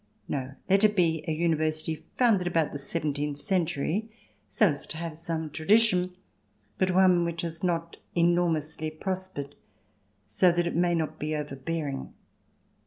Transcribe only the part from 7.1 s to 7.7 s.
which has